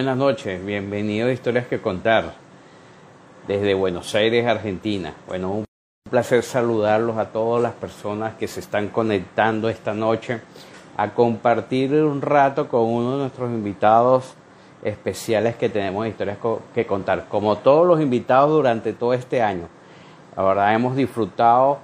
[0.00, 0.64] Buenas noches.
[0.64, 2.32] Bienvenido a Historias que Contar
[3.46, 5.12] desde Buenos Aires, Argentina.
[5.26, 5.64] Bueno, un
[6.08, 10.40] placer saludarlos a todas las personas que se están conectando esta noche
[10.96, 14.32] a compartir un rato con uno de nuestros invitados
[14.82, 16.38] especiales que tenemos historias
[16.74, 17.26] que contar.
[17.28, 19.68] Como todos los invitados durante todo este año,
[20.34, 21.80] la verdad hemos disfrutado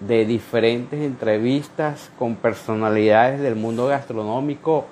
[0.00, 4.86] de diferentes entrevistas con personalidades del mundo gastronómico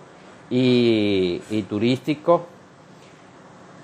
[0.50, 2.46] y, turístico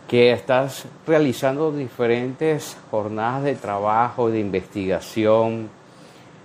[0.08, 5.70] que estás realizando diferentes jornadas de trabajo, de investigación,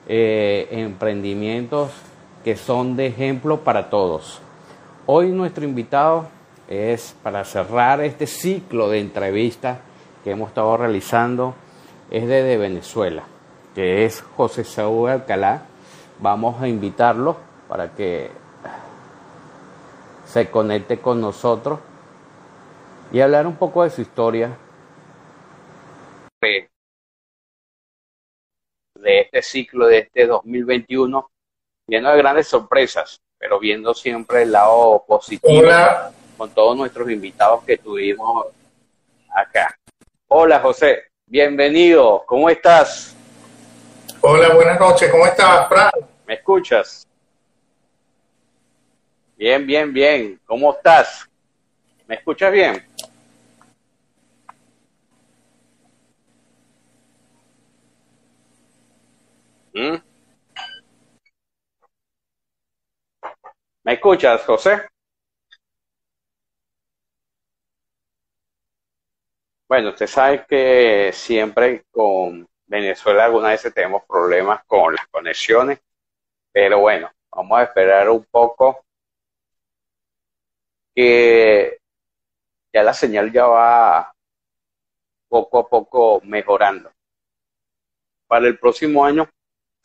[0.07, 1.91] eh, emprendimientos
[2.43, 4.39] que son de ejemplo para todos.
[5.07, 6.27] Hoy nuestro invitado
[6.67, 9.79] es para cerrar este ciclo de entrevistas
[10.23, 11.55] que hemos estado realizando,
[12.11, 13.23] es desde Venezuela,
[13.73, 15.63] que es José Saúl Alcalá.
[16.19, 18.29] Vamos a invitarlo para que
[20.35, 21.79] se conecte con nosotros
[23.13, 24.57] y hablar un poco de su historia
[26.41, 26.69] de
[29.21, 31.31] este ciclo, de este 2021
[31.87, 35.69] lleno de grandes sorpresas, pero viendo siempre el lado positivo
[36.35, 38.47] con todos nuestros invitados que tuvimos
[39.33, 39.79] acá.
[40.27, 43.15] Hola José, bienvenido, ¿cómo estás?
[44.19, 45.91] Hola, buenas noches, ¿cómo estás, Fran?
[46.27, 47.07] ¿Me escuchas?
[49.37, 51.29] Bien, bien, bien, ¿cómo estás?
[52.07, 52.83] ¿Me escuchas bien?
[59.73, 59.97] ¿Mm?
[63.85, 64.81] ¿Me escuchas, José?
[69.67, 75.79] Bueno, usted sabe que siempre con Venezuela algunas veces tenemos problemas con las conexiones,
[76.53, 78.84] pero bueno, vamos a esperar un poco
[80.95, 81.77] que
[82.73, 84.13] ya la señal ya va
[85.27, 86.91] poco a poco mejorando.
[88.27, 89.29] Para el próximo año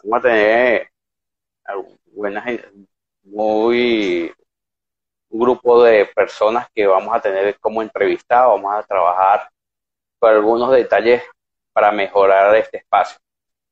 [0.02, 0.90] vamos a tener
[2.06, 2.44] buenas
[3.22, 4.32] muy
[5.30, 9.48] un grupo de personas que vamos a tener como entrevistado, vamos a trabajar
[10.18, 11.22] con algunos detalles
[11.72, 13.18] para mejorar este espacio.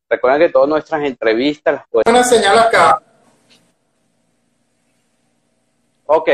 [0.09, 2.15] Recuerden que todas nuestras entrevistas las pueden...
[2.15, 3.08] Una.
[6.11, 6.31] Ok,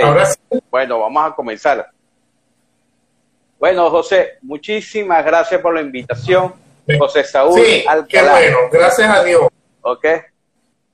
[0.71, 1.91] bueno, vamos a comenzar.
[3.59, 6.55] Bueno, José, muchísimas gracias por la invitación.
[6.97, 9.49] José Saúl sí, Qué bueno, gracias a Dios.
[9.81, 10.07] Ok.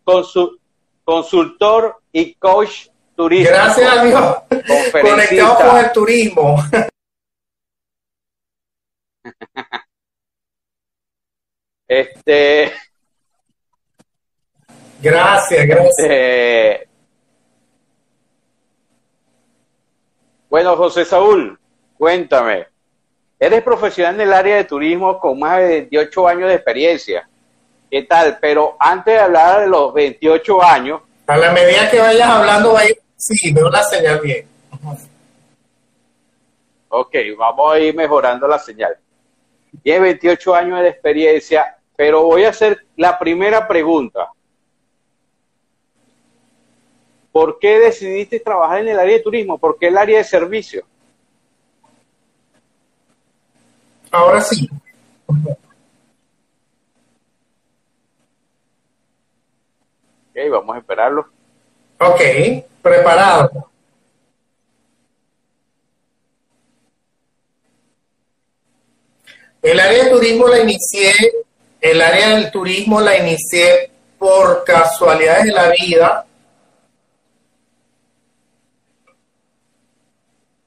[0.03, 0.59] Con su,
[1.05, 3.55] consultor y coach turístico.
[3.55, 4.37] Gracias a Dios.
[4.93, 6.65] Conectado con el turismo.
[11.87, 12.73] Este.
[15.03, 15.99] Gracias, gracias.
[15.99, 16.90] Este,
[20.51, 21.59] bueno, José Saúl,
[21.97, 22.67] cuéntame.
[23.39, 27.29] Eres profesional en el área de turismo con más de 28 años de experiencia.
[27.89, 28.37] ¿Qué tal?
[28.41, 31.01] Pero antes de hablar de los 28 años.
[31.27, 34.47] A la medida que vayas hablando, vaya, sí, veo la señal bien.
[36.89, 38.97] Ok, vamos a ir mejorando la señal.
[39.83, 44.29] Tiene 28 años de experiencia, pero voy a hacer la primera pregunta.
[47.33, 49.59] ¿Por qué decidiste trabajar en el área de turismo?
[49.59, 50.85] ¿Por qué el área de servicio?
[54.11, 54.69] Ahora sí.
[60.49, 61.29] vamos a esperarlo.
[61.99, 62.21] Ok,
[62.81, 63.71] preparado.
[69.61, 71.13] El área de turismo la inicié,
[71.81, 76.27] el área del turismo la inicié por casualidades de la vida.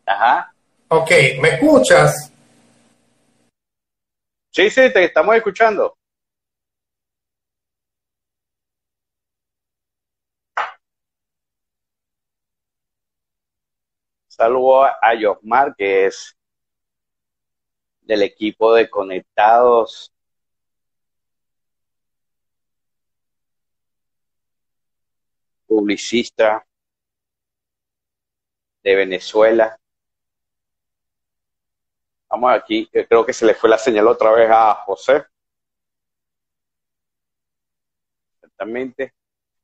[0.06, 0.54] Ajá.
[0.90, 1.10] Ok,
[1.42, 2.32] ¿me escuchas?
[4.52, 5.98] Sí, sí, te estamos escuchando.
[14.28, 16.36] Saludo a Yosmar, que es
[18.02, 20.12] del equipo de conectados.
[25.68, 26.66] Publicista
[28.84, 29.78] de Venezuela.
[32.34, 35.24] Vamos aquí, creo que se le fue la señal otra vez a José.
[38.42, 39.14] Exactamente.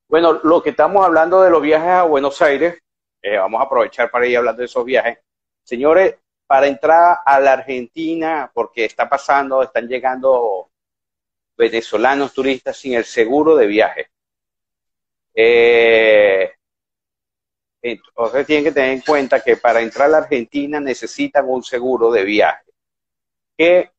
[0.07, 2.77] Bueno, lo que estamos hablando de los viajes a Buenos Aires,
[3.23, 5.17] eh, vamos a aprovechar para ir hablando de esos viajes.
[5.63, 10.69] Señores, para entrar a la Argentina, porque está pasando, están llegando
[11.57, 14.11] venezolanos turistas sin el seguro de viaje.
[15.33, 16.51] Eh,
[17.81, 22.11] entonces tienen que tener en cuenta que para entrar a la Argentina necesitan un seguro
[22.11, 22.71] de viaje
[23.57, 23.91] que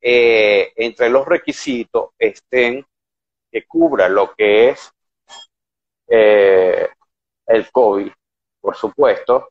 [0.00, 2.84] eh, entre los requisitos estén
[3.50, 4.92] que cubra lo que es
[6.08, 6.88] eh,
[7.46, 8.10] el COVID,
[8.60, 9.50] por supuesto,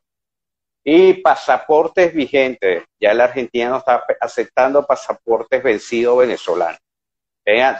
[0.84, 2.84] y pasaportes vigentes.
[3.00, 6.80] Ya la Argentina no está aceptando pasaportes vencidos venezolanos.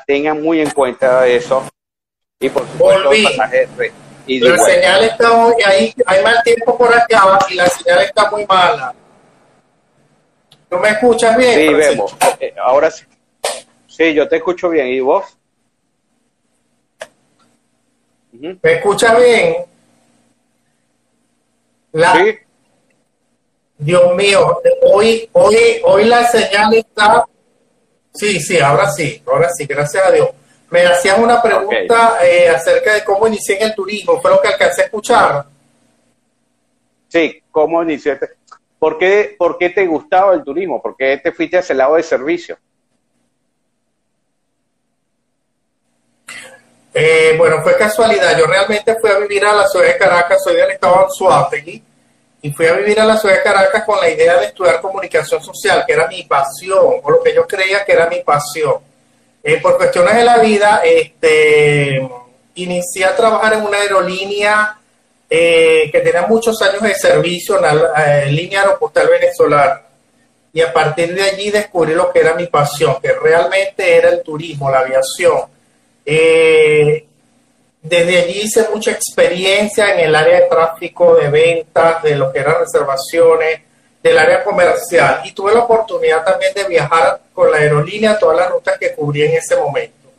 [0.06, 1.68] Tengan, muy en cuenta eso.
[2.40, 3.68] Y por supuesto, pasajes
[4.26, 8.30] y la señal está muy, ahí, hay mal tiempo por acá y la señal está
[8.30, 8.94] muy mala.
[10.69, 11.54] ¿Tú me escuchas bien?
[11.54, 12.16] Sí, vemos.
[12.40, 13.04] Eh, ahora sí.
[13.86, 14.88] Sí, yo te escucho bien.
[14.88, 15.24] ¿Y vos?
[18.32, 19.56] ¿Me escuchas bien?
[21.92, 22.38] sí.
[23.78, 27.26] Dios mío, hoy, hoy, hoy la señal está.
[28.14, 30.28] Sí, sí, ahora sí, ahora sí, gracias a Dios.
[30.72, 34.48] Me hacían una pregunta eh, acerca de cómo inicié en el turismo, fue lo que
[34.48, 35.44] alcancé a escuchar.
[37.08, 38.30] Sí, cómo iniciaste.
[38.78, 40.80] ¿Por qué, ¿Por qué te gustaba el turismo?
[40.80, 42.56] ¿Por qué te fuiste hacia el lado de servicio?
[46.94, 48.38] Eh, bueno, fue casualidad.
[48.38, 51.84] Yo realmente fui a vivir a la ciudad de Caracas, soy del estado de Anzuategui
[52.40, 55.44] y fui a vivir a la ciudad de Caracas con la idea de estudiar comunicación
[55.44, 58.90] social, que era mi pasión, o lo que yo creía que era mi pasión.
[59.44, 62.08] Eh, por cuestiones de la vida, este,
[62.54, 64.78] inicié a trabajar en una aerolínea
[65.28, 69.82] eh, que tenía muchos años de servicio en la línea aeroportual venezolana.
[70.52, 74.22] Y a partir de allí descubrí lo que era mi pasión, que realmente era el
[74.22, 75.44] turismo, la aviación.
[76.04, 77.06] Eh,
[77.80, 82.40] desde allí hice mucha experiencia en el área de tráfico, de ventas, de lo que
[82.40, 83.60] eran reservaciones,
[84.02, 88.50] del área comercial y tuve la oportunidad también de viajar con la aerolínea todas las
[88.50, 90.10] rutas que cubrí en ese momento.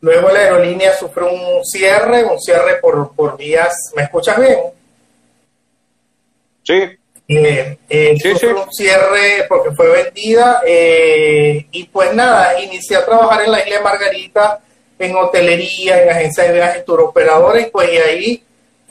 [0.00, 3.74] Luego la aerolínea sufrió un cierre, un cierre por, por vías.
[3.96, 4.58] ¿Me escuchas bien?
[6.62, 6.98] Sí.
[7.30, 13.42] Eh, eh sufrió un cierre porque fue vendida eh, y pues nada, inicié a trabajar
[13.42, 14.60] en la isla de Margarita
[14.98, 18.42] en hotelería, en agencias de viajes, operadores, pues y ahí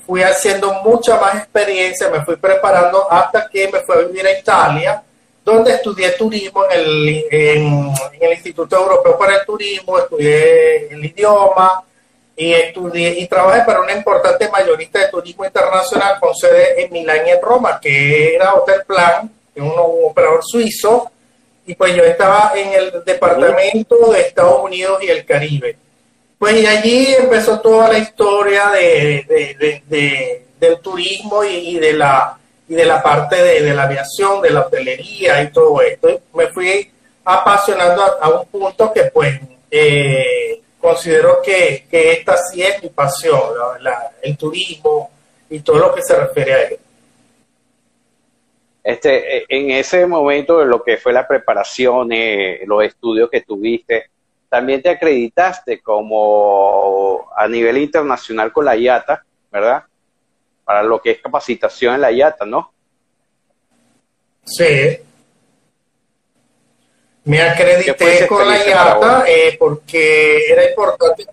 [0.07, 4.39] fui haciendo mucha más experiencia, me fui preparando hasta que me fui a vivir a
[4.39, 5.03] Italia,
[5.43, 11.83] donde estudié turismo en el, en, el Instituto Europeo para el Turismo, estudié el idioma
[12.37, 17.27] y estudié y trabajé para una importante mayorista de turismo internacional con sede en Milán
[17.27, 21.11] y en Roma, que era Hotel Plan, un operador suizo,
[21.65, 25.77] y pues yo estaba en el departamento de Estados Unidos y el Caribe.
[26.37, 32.37] Pues y allí empezó toda la historia de, del turismo y, de la
[32.69, 36.21] y de la parte de, la aviación, de la hotelería y todo esto.
[36.33, 36.91] Me fui
[37.23, 39.39] apasionando a, un punto que pues
[39.71, 43.39] eh, considero que, esta sí es mi pasión,
[44.21, 45.09] el turismo
[45.49, 46.79] y todo lo que se refiere a él.
[48.83, 54.11] Este, en ese momento de lo que fue la preparación, eh, los estudios que tuviste,
[54.49, 59.83] también te acreditaste como a nivel internacional con la IATA, ¿verdad?
[60.63, 62.71] Para lo que es capacitación en la IATA, ¿no?
[64.45, 64.99] Sí.
[67.25, 71.25] Me acredité con la IATA eh, porque era importante.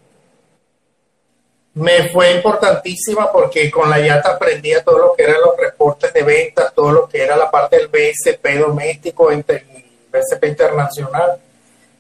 [1.75, 6.23] Me fue importantísima porque con la IATA aprendía todo lo que eran los reportes de
[6.23, 11.41] ventas, todo lo que era la parte del BSP doméstico y BSP internacional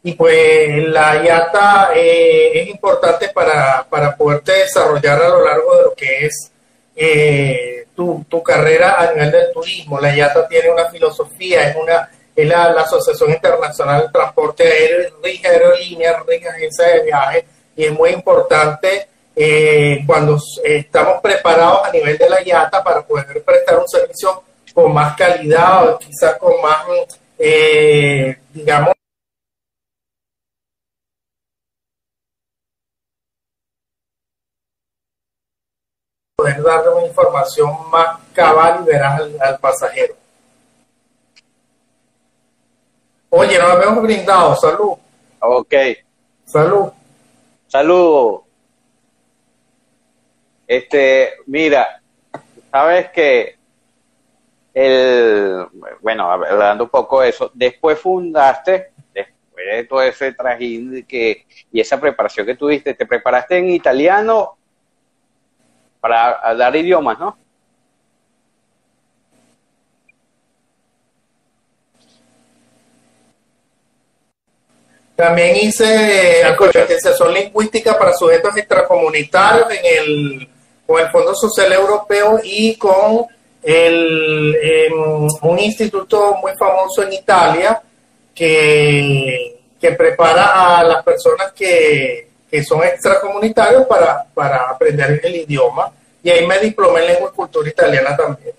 [0.06, 5.82] y pues la IATA eh, es importante para, para poderte desarrollar a lo largo de
[5.82, 6.52] lo que es
[6.94, 9.99] eh, tu, carrera a nivel del turismo.
[9.99, 15.49] La IATA tiene una filosofía, es una es la, Asociación Internacional de Transporte Aéreo, rige
[15.49, 17.44] aerolíneas, rige agencias de viaje,
[17.75, 23.42] y es muy importante eh, cuando estamos preparados a nivel de la IATA para poder
[23.42, 24.42] prestar un servicio
[24.75, 26.84] con más calidad o quizás con más,
[28.52, 28.94] digamos,
[36.44, 40.14] poder darle una información más cabal y veraz al, pasajero.
[43.30, 44.54] Oye, nos habíamos brindado.
[44.56, 44.92] Salud.
[45.40, 45.74] Ok.
[46.44, 46.92] Salud.
[47.66, 48.40] Salud.
[50.66, 52.02] Este, mira,
[52.70, 53.56] sabes que
[54.74, 55.66] el,
[56.00, 61.80] bueno, hablando un poco de eso, después fundaste, después de todo ese trajín que, y
[61.80, 64.58] esa preparación que tuviste, te preparaste en italiano
[66.04, 67.34] para dar idiomas, ¿no?
[75.16, 80.49] También hice alfabetización lingüística para sujetos extracomunitarios en el,
[80.87, 83.25] con el Fondo Social Europeo y con
[83.62, 87.80] el, un instituto muy famoso en Italia
[88.34, 95.90] que, que prepara a las personas que, que son extracomunitarios para, para aprender el idioma.
[96.23, 98.54] Y ahí me diplomé en lengua y cultura italiana también.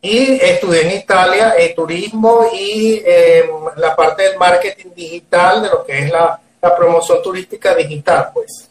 [0.00, 5.84] Y estudié en Italia el turismo y em, la parte del marketing digital, de lo
[5.84, 6.40] que es la,
[6.76, 8.68] promoción turística digital, pues.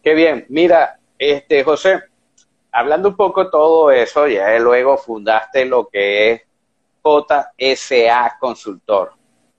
[0.00, 0.46] Qué bien.
[0.48, 2.04] Mira, este José,
[2.70, 6.42] hablando un poco de todo eso, ya luego fundaste lo que es
[7.02, 9.12] JSA Consultor,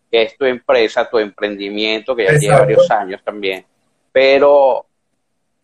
[0.10, 3.66] que es tu empresa, tu emprendimiento, que ya tiene varios años también.
[4.12, 4.86] Pero,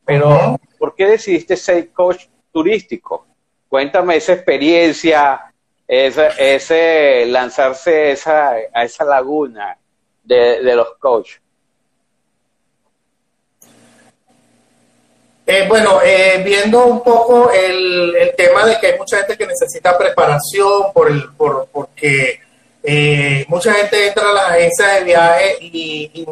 [0.06, 3.26] pero, ¿por qué decidiste ser coach turístico.
[3.68, 5.52] Cuéntame esa experiencia,
[5.88, 9.78] ese, lanzarse esa, a esa laguna
[10.24, 11.42] de, los coaches.
[15.46, 19.98] Eh, bueno, eh, viendo un poco el, tema de que hay mucha gente que necesita
[19.98, 22.40] preparación por el, por, porque
[22.84, 26.28] eh, mucha gente entra a las agencias de viaje y,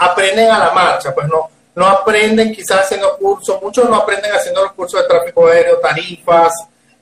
[0.00, 4.62] aprenden a la marcha, pues no, no aprenden quizás haciendo cursos, muchos no aprenden haciendo
[4.62, 6.52] los cursos de tráfico aéreo, tarifas,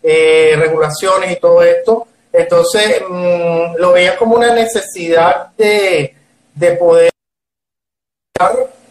[0.03, 2.07] eh, regulaciones y todo esto.
[2.33, 6.17] Entonces, mm, lo veía como una necesidad de,
[6.55, 7.11] de poder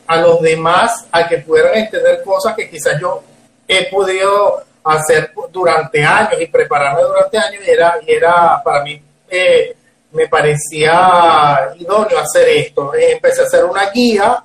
[0.07, 3.23] a los demás a que pudieran entender cosas que quizás yo
[3.67, 9.01] he podido hacer durante años y prepararme durante años y era, y era para mí
[9.31, 9.75] eh,
[10.11, 12.91] me parecía idóneo hacer esto.
[12.93, 14.43] Empecé a hacer una guía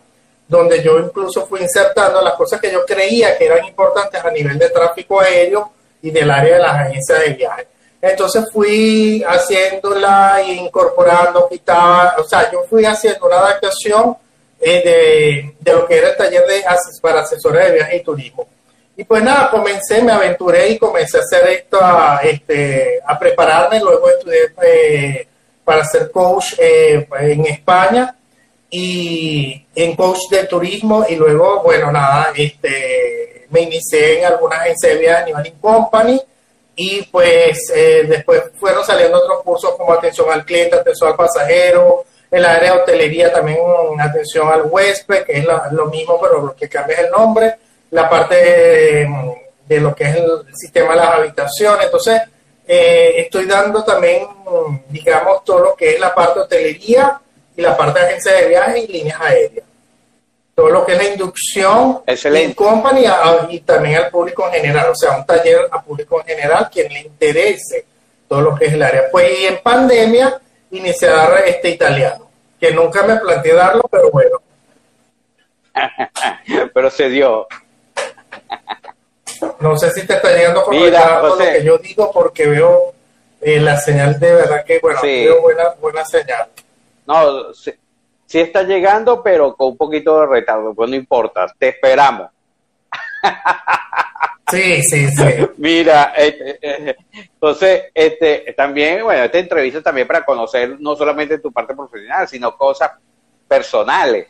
[0.49, 4.59] donde yo incluso fui insertando las cosas que yo creía que eran importantes a nivel
[4.59, 7.67] de tráfico aéreo y del área de las agencias de viaje.
[8.01, 14.17] Entonces fui haciéndola e incorporando, quitando, o sea, yo fui haciendo una adaptación
[14.61, 16.63] eh, de, lo que era el taller de
[17.03, 18.47] para asesores de viaje y turismo.
[18.99, 24.09] Y pues nada, comencé, me aventuré y comencé a hacer esto, a, este, prepararme, luego
[24.09, 25.29] estudié eh,
[25.63, 28.17] para ser coach eh, en España
[28.71, 31.05] y en coach de turismo.
[31.09, 36.21] Y luego, bueno, nada, este, me inicié en algunas agencias de viajes company.
[36.79, 42.05] Y pues eh, después fueron saliendo otros cursos como atención al cliente, atención al pasajero,
[42.31, 43.59] en la área de hotelería también
[43.99, 47.57] atención al huésped, que es lo mismo pero lo que cambia es el nombre,
[47.91, 48.35] la parte
[49.67, 52.23] de, lo que es el sistema de las habitaciones, entonces
[52.67, 54.27] eh, estoy dando también,
[54.89, 57.21] digamos, todo lo que es la parte de hotelería,
[57.57, 59.67] y la parte de agencia de viajes y líneas aéreas.
[60.55, 63.05] Todo lo que es la inducción en company
[63.51, 66.93] y también al público en general, o sea, un taller al público en general quien
[66.93, 67.85] le interese
[68.27, 69.05] todo lo que es el área.
[69.11, 70.41] Pues y en pandemia
[70.71, 72.29] inicié a dar este italiano,
[72.59, 74.41] que nunca me planteé darlo, pero bueno.
[76.75, 77.47] pero se dio.
[79.61, 82.95] No sé si te está llegando con lo que yo digo porque veo
[83.41, 86.49] eh, la señal de verdad que, bueno, veo buena, buena señal.
[87.07, 87.73] No, sí,
[88.33, 92.31] está llegando, pero con un poquito de retardo, pues no importa, te esperamos.
[94.49, 95.25] Sí, sí, sí.
[95.57, 101.51] Mira, este, eh, entonces, este, también, bueno, esta entrevista también para conocer no solamente tu
[101.51, 102.93] parte profesional, sino cosas
[103.49, 104.29] personales,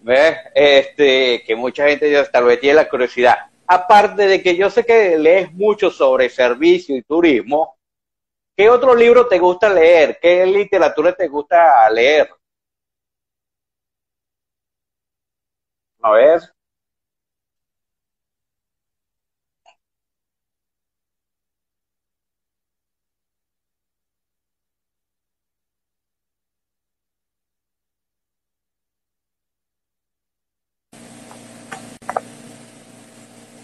[0.00, 0.34] ¿ves?
[0.54, 3.49] Este, que mucha gente ya tal vez tiene la curiosidad.
[3.74, 7.76] Aparte de que yo sé que lees mucho sobre servicio y turismo,
[8.56, 10.18] ¿Qué otro libro te gusta leer?
[10.20, 12.28] ¿Qué literatura te gusta leer?
[16.02, 16.40] A ver.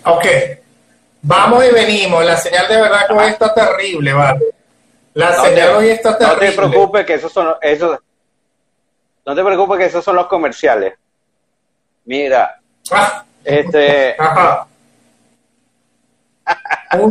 [0.07, 0.25] Ok,
[1.23, 2.25] vamos y venimos.
[2.25, 4.47] La señal de verdad que está terrible, ¿vale?
[5.15, 6.47] La no señal hoy está terrible.
[6.47, 7.99] No te preocupes que esos son esos,
[9.25, 10.95] no te preocupes que esos son los comerciales.
[12.05, 12.61] Mira,
[12.93, 13.25] ah.
[13.45, 14.69] este Ajá.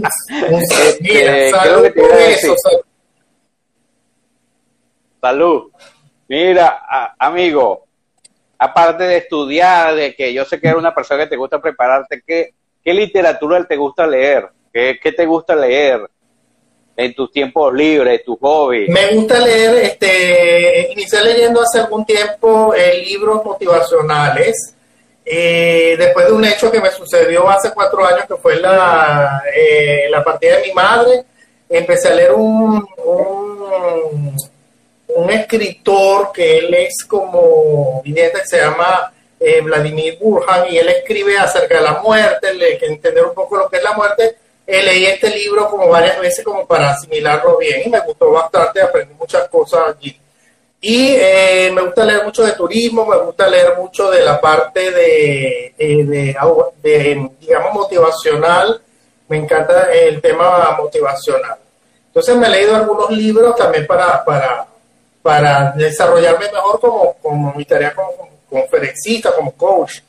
[0.49, 2.55] este, mira, que eso,
[5.19, 5.71] Salud.
[6.29, 7.85] Mira, amigo,
[8.57, 12.23] aparte de estudiar, de que yo sé que eres una persona que te gusta prepararte,
[12.25, 12.53] ¿qué,
[12.85, 14.47] qué literatura te gusta leer?
[14.71, 16.07] ¿Qué, ¿Qué, te gusta leer
[16.95, 18.89] en tus tiempos libres, tus hobbies?
[18.89, 24.75] Me gusta leer, este, inicié leyendo hace algún tiempo eh, libros motivacionales.
[25.25, 30.07] Eh, después de un hecho que me sucedió hace cuatro años, que fue la, eh,
[30.11, 31.23] la partida de mi madre,
[31.67, 34.35] empecé a leer un, un,
[35.07, 41.37] un escritor que él es como vidente, se llama eh, Vladimir Burhan, y él escribe
[41.37, 44.37] acerca de la muerte, le, que entender un poco lo que es la muerte.
[44.67, 48.81] Eh, leí este libro como varias veces como para asimilarlo bien y me gustó bastante,
[48.81, 50.19] aprendí muchas cosas allí.
[50.81, 54.91] Y eh, me gusta leer mucho de turismo, me gusta leer mucho de la parte
[54.91, 56.35] de, de,
[56.83, 58.81] de, digamos, motivacional.
[59.27, 61.57] Me encanta el tema motivacional.
[62.07, 64.67] Entonces me he leído algunos libros también para, para,
[65.21, 68.29] para desarrollarme mejor como, como mi tarea como,
[68.61, 69.99] conferencista, como coach.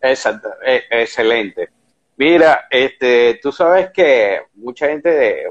[0.00, 1.68] Exacto, e, excelente.
[2.16, 5.50] Mira, este, tú sabes que mucha gente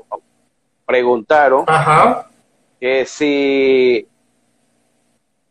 [0.86, 1.65] preguntaron
[2.79, 4.08] que si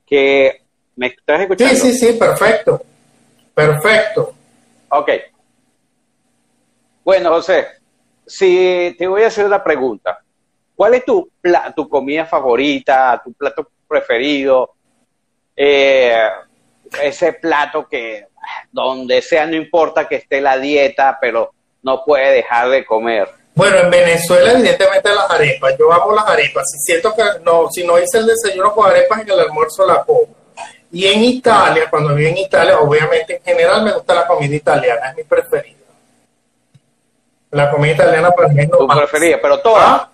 [0.07, 0.63] que
[0.95, 1.75] me estás escuchando.
[1.75, 2.83] Sí, sí, sí, perfecto,
[3.55, 4.35] perfecto.
[4.91, 5.11] Ok.
[7.05, 7.67] Bueno, José,
[8.27, 10.19] si te voy a hacer una pregunta,
[10.75, 11.31] ¿cuál es tu,
[11.75, 14.76] tu comida favorita, tu plato preferido?
[15.57, 16.15] Eh,
[17.03, 18.27] ese plato que
[18.71, 23.29] donde sea no importa que esté la dieta, pero no puede dejar de comer.
[23.55, 27.85] Bueno, en Venezuela evidentemente las arepas, yo amo las arepas, si siento que no, si
[27.85, 30.29] no hice el desayuno con arepas en el almuerzo la como.
[30.93, 35.11] Y en Italia, cuando vivo en Italia, obviamente en general me gusta la comida italiana,
[35.11, 35.77] es mi preferida.
[37.51, 39.95] La comida italiana para mí es Tu preferida, pero toda.
[39.95, 40.11] ¿Ah?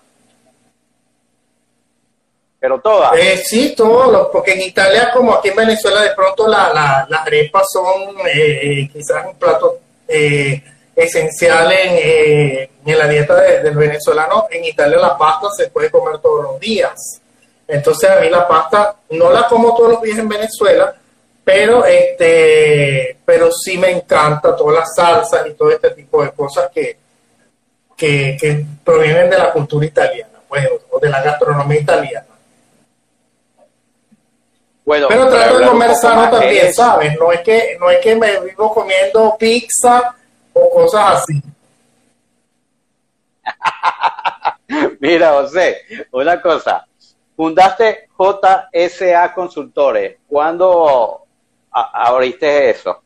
[2.63, 3.11] Pero todas.
[3.17, 7.67] Eh, sí, todos, porque en Italia, como aquí en Venezuela, de pronto la, las arepas
[7.69, 10.63] son eh, quizás un plato eh,
[10.95, 14.47] esencial en, en, la dieta del venezolano.
[14.49, 16.93] En Italia la pasta se puede comer todos los días.
[17.67, 20.95] Entonces a mí la pasta no la como todos los días en Venezuela,
[21.43, 26.69] pero este pero sí me encanta todas las salsas y todo este tipo de cosas
[26.73, 26.95] que,
[27.97, 32.27] que, que provienen de la cultura italiana, pues, o de la gastronomía italiana.
[34.85, 37.17] Bueno, pero trato de comer sano también, ¿sabes?
[37.17, 40.15] No es que no es que me vivo comiendo pizza
[40.51, 41.41] o cosas así.
[44.99, 46.85] Mira, José, una cosa.
[47.35, 50.17] Fundaste JSA Consultores.
[50.27, 51.25] ¿Cuándo
[51.71, 53.01] abriste eso?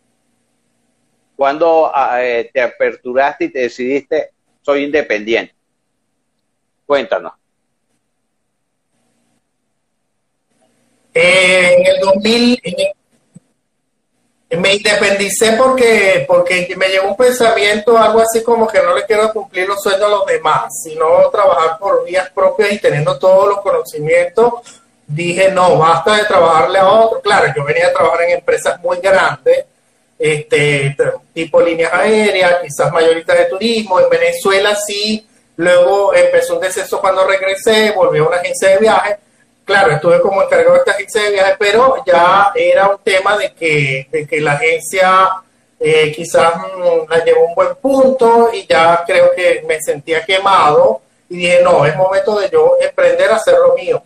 [1.36, 5.56] ¿Cuándo eh, te aperturaste y te decidiste soy independiente?
[6.86, 7.34] Cuéntanos.
[11.19, 12.62] En el 2000
[14.51, 19.32] me independicé porque, porque me llegó un pensamiento, algo así como que no le quiero
[19.34, 23.62] cumplir los sueños a los demás, sino trabajar por vías propias y teniendo todos los
[23.62, 24.53] conocimientos.
[25.06, 27.21] Dije, no, basta de trabajarle a otro.
[27.21, 29.65] Claro, yo venía a trabajar en empresas muy grandes,
[30.17, 30.95] este,
[31.34, 33.99] tipo líneas aéreas, quizás mayoritas de turismo.
[33.99, 35.27] En Venezuela sí,
[35.58, 39.17] luego empezó un descenso cuando regresé, volví a una agencia de viajes
[39.67, 43.53] claro, estuve como encargado de esta agencia de viajes, pero ya era un tema de
[43.53, 45.43] que, de que la agencia
[45.77, 50.25] eh, quizás mm, la llevó a un buen punto y ya creo que me sentía
[50.25, 54.01] quemado y dije, no, es momento de yo emprender a hacer lo mío.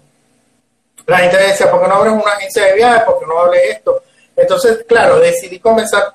[1.06, 3.04] La gente decía, ¿por qué no abres una agencia de viajes?
[3.04, 4.04] ¿Por qué no hables esto?
[4.36, 6.14] Entonces, claro, decidí comenzar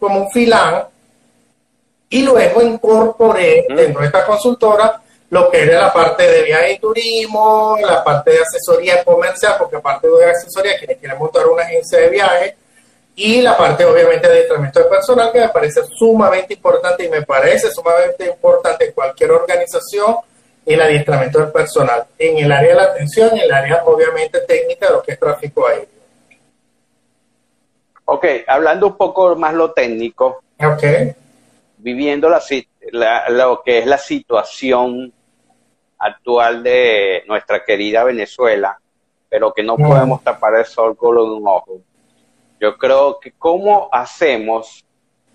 [0.00, 0.86] como un filán
[2.08, 6.78] y luego incorporé dentro de esta consultora lo que era la parte de viaje y
[6.78, 11.98] turismo, la parte de asesoría comercial, porque aparte de asesoría, quienes quieren montar una agencia
[11.98, 12.56] de viaje,
[13.16, 17.22] y la parte obviamente de adiestramiento de personal, que me parece sumamente importante y me
[17.22, 20.16] parece sumamente importante en cualquier organización,
[20.66, 24.40] el adiestramiento del personal, en el área de la atención y en el área obviamente
[24.40, 25.86] técnica de lo que es tráfico aéreo.
[28.04, 31.12] Ok, hablando un poco más lo técnico, okay.
[31.78, 32.40] viviendo la,
[32.92, 35.12] la, lo que es la situación
[35.98, 38.78] actual de nuestra querida Venezuela,
[39.28, 41.80] pero que no podemos tapar el sol con un ojo.
[42.60, 44.84] Yo creo que cómo hacemos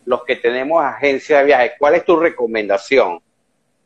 [0.06, 3.21] los que tenemos agencia de viajes, ¿cuál es tu recomendación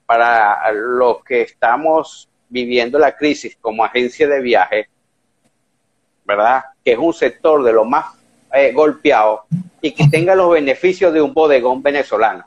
[0.05, 4.89] para los que estamos viviendo la crisis como agencia de viaje,
[6.23, 6.63] verdad?
[6.83, 8.05] Que es un sector de lo más
[8.53, 9.45] eh, golpeado
[9.81, 12.45] y que tenga los beneficios de un bodegón venezolano.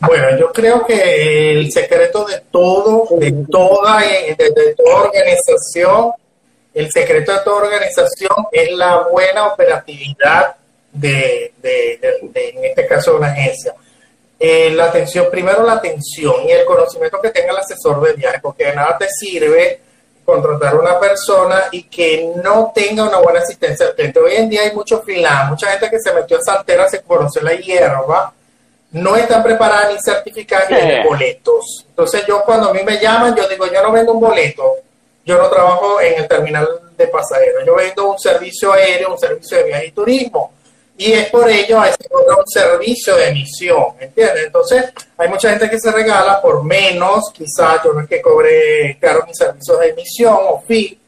[0.00, 6.12] Bueno, yo creo que el secreto de todo, de toda, de, toda organización,
[6.72, 10.54] el secreto de toda organización es la buena operatividad
[10.92, 13.74] de, en este caso, de una agencia.
[14.38, 18.38] Eh, la atención, primero la atención y el conocimiento que tenga el asesor de viaje,
[18.40, 19.80] porque de nada te sirve
[20.24, 24.22] contratar a una persona y que no tenga una buena asistencia al.
[24.22, 27.42] Hoy en día hay mucho freelance, mucha gente que se metió a Saltera, se conoce
[27.42, 28.32] la hierba,
[28.92, 31.84] no están preparadas ni certificadas ni boletos.
[31.88, 34.76] Entonces yo cuando a mí me llaman, yo digo, yo no vendo un boleto,
[35.24, 39.58] yo no trabajo en el terminal de pasajeros, yo vendo un servicio aéreo, un servicio
[39.58, 40.52] de viaje y turismo
[40.98, 44.46] y es por ello a un servicio de emisión, ¿entiendes?
[44.46, 44.84] Entonces,
[45.16, 49.24] hay mucha gente que se regala por menos, quizás yo no es que cobre caro
[49.24, 50.98] mis servicios de emisión o fee,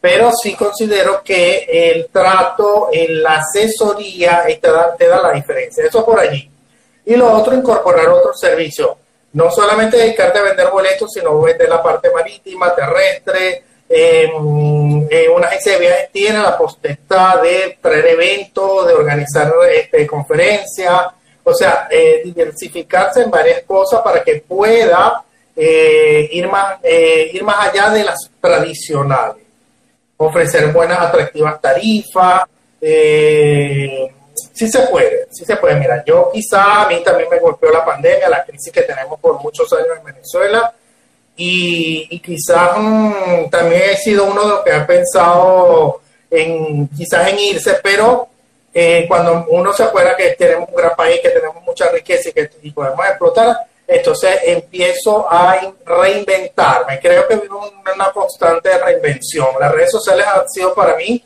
[0.00, 5.86] pero sí considero que el trato, en la asesoría te da, te da la diferencia,
[5.86, 6.50] eso por allí.
[7.06, 8.98] Y lo otro, incorporar otro servicio,
[9.32, 14.28] no solamente dedicarte a vender boletos, sino vender la parte marítima, terrestre, eh,
[15.34, 21.06] una agencia de viajes tiene la potestad de traer eventos, de organizar este, conferencias,
[21.44, 25.22] o sea, eh, diversificarse en varias cosas para que pueda
[25.54, 29.44] eh, ir, más, eh, ir más allá de las tradicionales.
[30.16, 32.42] Ofrecer buenas, atractivas tarifas.
[34.52, 35.76] Sí se puede, sí se puede.
[35.76, 39.40] Mira, yo quizá a mí también me golpeó la pandemia, la crisis que tenemos por
[39.42, 40.72] muchos años en Venezuela
[41.36, 47.38] y, quizás mm, también he sido uno de los que ha pensado en quizás en
[47.38, 48.28] irse, pero
[48.72, 52.32] eh, cuando uno se acuerda que tenemos un gran país, que tenemos mucha riqueza y
[52.32, 56.98] que podemos explotar, entonces empiezo a reinventarme.
[57.00, 59.48] Creo que vivo una constante reinvención.
[59.60, 61.24] Las redes sociales han sido para mí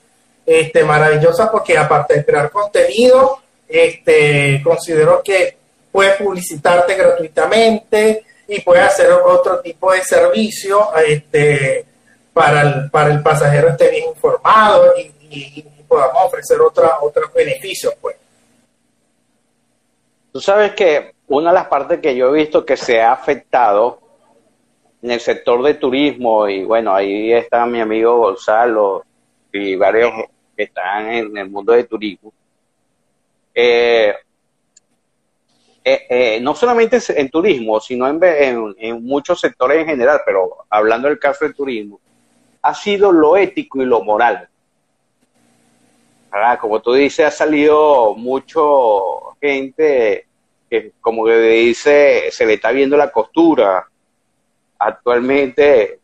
[0.52, 5.56] este, maravillosas porque aparte de crear contenido, este, considero que
[5.92, 11.86] puedes publicitarte gratuitamente, y puede hacer otro tipo de servicio este,
[12.32, 17.94] para, el, para el pasajero esté bien informado y, podamos ofrecer otra, otros beneficios.
[18.00, 18.16] Pues.
[20.32, 24.00] Tú sabes que una de las partes que yo he visto que se ha afectado
[25.02, 29.04] en el sector de turismo, y bueno, ahí está mi amigo Gonzalo
[29.52, 30.12] y varios
[30.60, 32.34] que están en el mundo de turismo,
[33.54, 34.14] eh,
[35.82, 41.18] eh, eh, no solamente en turismo, sino en, muchos sectores en general, pero hablando del
[41.18, 41.98] caso del turismo,
[42.60, 44.50] ha sido lo ético y lo moral.
[46.60, 50.26] Como tú dices, ha salido mucho gente
[50.68, 53.88] que, como que dice, se le está viendo la costura
[54.78, 56.00] actualmente.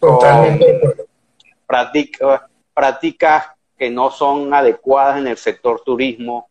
[0.00, 1.12] Totalmente.
[2.74, 3.46] Prácticas
[3.78, 6.48] que no son adecuadas en el sector turismo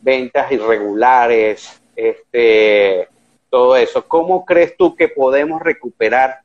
[0.00, 3.08] ventas irregulares, este,
[3.50, 4.06] todo eso.
[4.06, 6.40] ¿Cómo crees tú que podemos recuperar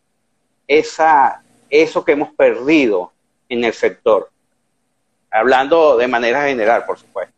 [0.68, 3.12] esa, eso que hemos perdido
[3.50, 4.30] en el sector?
[5.32, 7.34] Hablando de manera general, por supuesto.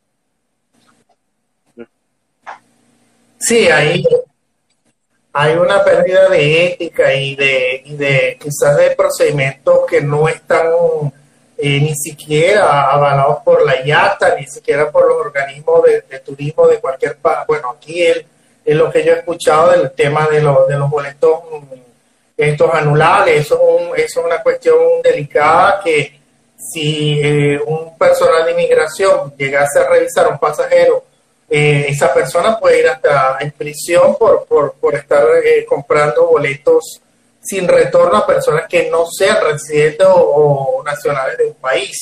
[3.37, 3.67] Sí,
[5.37, 10.67] hay una pérdida de ética y de, y de quizás de procedimientos que no están
[11.57, 16.79] eh, ni siquiera avalados por la IATA, ni siquiera por los organismos de, turismo de
[16.79, 17.47] cualquier país.
[17.47, 18.25] Bueno, aquí es,
[18.65, 21.39] lo que yo he escuchado del tema de, los de los boletos
[22.35, 23.45] estos anulables.
[23.45, 26.19] Eso es, una cuestión delicada que
[26.57, 31.05] si eh, un personal de inmigración llegase a revisar a un pasajero,
[31.49, 35.25] eh, esa persona puede ir hasta en prisión por, por, por estar
[35.69, 37.01] comprando boletos
[37.45, 41.97] sin retorno a personas que no sean residentes o, nacionales de un país.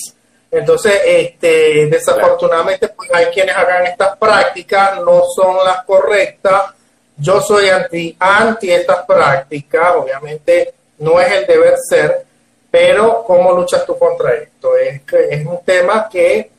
[0.49, 6.73] Entonces, este, desafortunadamente, pues hay quienes hagan estas prácticas, no son las correctas.
[7.17, 12.25] Yo soy anti, anti estas prácticas, obviamente no es el deber ser,
[12.69, 14.75] pero ¿cómo luchas tú contra esto?
[14.77, 16.49] Es, es un tema que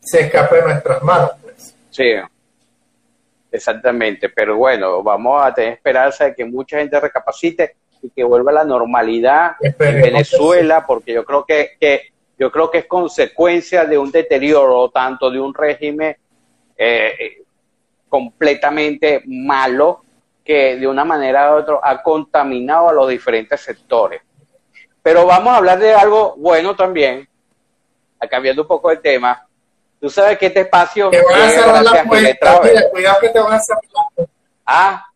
[0.00, 1.32] se escapa de nuestras manos.
[1.42, 1.74] Pues.
[1.90, 2.14] Sí,
[3.52, 8.50] Exactamente, pero bueno, vamos a tener esperanza de que mucha gente recapacite y que vuelva
[8.50, 13.98] a la normalidad en Venezuela, porque yo creo que, yo creo que es consecuencia de
[13.98, 16.16] un deterioro tanto de un régimen
[16.78, 17.42] eh,
[18.08, 20.02] completamente malo
[20.42, 24.22] que de una manera u otra ha contaminado a los diferentes sectores.
[25.02, 27.28] Pero vamos a hablar de algo bueno también,
[28.30, 29.46] cambiando un poco el tema,
[30.02, 31.10] Tú sabes que este espacio.
[31.10, 32.60] Te van a cerrar la puerta.
[32.90, 33.82] Cuidado que te van a cerrar
[34.16, 34.26] la
[34.66, 35.06] Ah,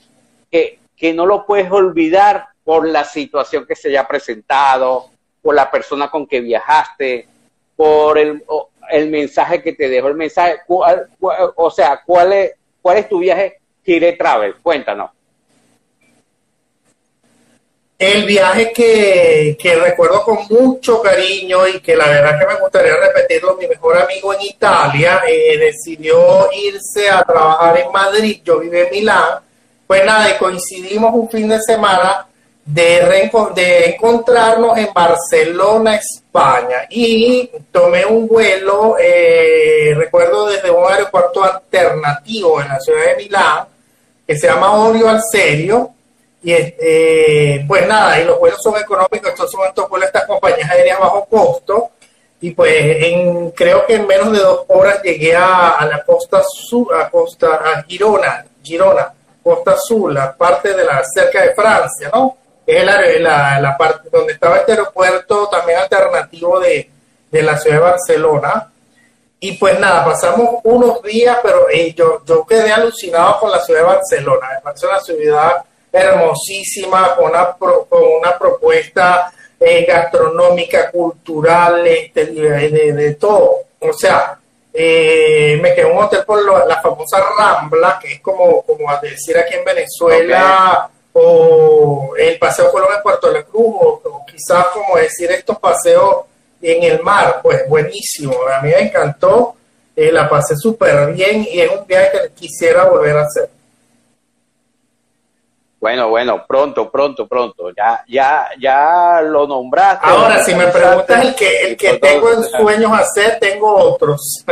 [0.50, 5.10] que, que no lo puedes olvidar por la situación que se haya presentado,
[5.42, 7.26] por la persona con que viajaste,
[7.76, 8.42] por el,
[8.90, 10.60] el mensaje que te dejó el mensaje.
[10.68, 14.56] o sea, ¿cuál es, ¿cuál es tu viaje Gire Travel?
[14.56, 15.10] Cuéntanos.
[18.12, 23.56] El viaje que, recuerdo con mucho cariño y que la verdad que me gustaría repetirlo,
[23.56, 28.90] mi mejor amigo en Italia eh, decidió irse a trabajar en Madrid, yo vivo en
[28.90, 29.40] Milán,
[29.86, 32.26] pues nada, y coincidimos un fin de semana
[32.62, 36.86] de, de encontrarnos en Barcelona, España.
[36.90, 43.64] Y tomé un vuelo, eh, recuerdo desde un aeropuerto alternativo en la ciudad de Milán,
[44.26, 45.90] que se llama Orio al Serio.
[46.44, 51.00] Y eh, pues nada, y los vuelos son económicos, estos son estos estas compañías aéreas
[51.00, 51.90] bajo costo.
[52.38, 56.94] Y pues en, creo que en menos de dos horas llegué a, la costa sur,
[56.94, 59.10] a costa, a Girona, Girona,
[59.42, 62.36] costa sur, la parte de la cerca de Francia, ¿no?
[62.66, 66.90] es la, la, parte donde estaba este aeropuerto también alternativo de,
[67.30, 68.70] la ciudad de Barcelona.
[69.40, 73.80] Y pues nada, pasamos unos días, pero eh, yo, yo quedé alucinado con la ciudad
[73.80, 74.48] de Barcelona.
[74.54, 75.64] Me parece una ciudad
[76.00, 83.58] hermosísima, con una, con una propuesta eh, gastronómica, cultural, este, de, todo.
[83.80, 84.38] O sea,
[84.72, 89.00] eh, me quedé en un hotel por la famosa Rambla, que es como, como a
[89.00, 94.96] decir aquí en Venezuela o el paseo Colón en Puerto La Cruz, o, quizás como
[94.96, 96.24] decir estos paseos
[96.60, 99.54] en el mar, pues buenísimo, a mí me encantó,
[99.94, 103.48] eh, la pasé súper bien y es un viaje que quisiera volver a hacer.
[105.84, 107.70] Bueno, bueno, pronto, pronto, pronto.
[107.76, 110.06] Ya, ya, ya lo nombraste.
[110.08, 114.46] Ahora, si me preguntas el que, el que tengo en sueños hacer, tengo otros.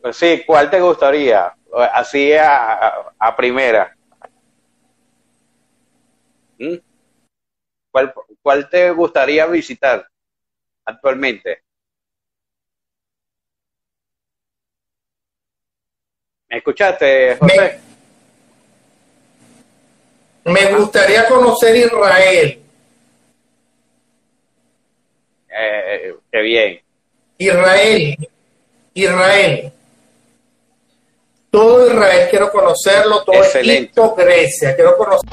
[0.00, 1.54] Pues sí, ¿cuál te gustaría?
[1.94, 3.96] Así a, a primera.
[6.58, 6.74] ¿Mm?
[7.92, 10.04] ¿Cuál, ¿Cuál te gustaría visitar
[10.84, 11.62] actualmente?
[16.48, 17.56] ¿Me escuchaste, José?
[17.56, 17.91] Me,
[20.76, 22.62] gustaría conocer Israel.
[25.48, 26.80] Eh, qué bien.
[27.38, 28.16] Israel.
[28.94, 29.72] Israel.
[31.50, 35.28] Todo Israel quiero conocerlo, todo Egipto, Grecia, quiero conocer.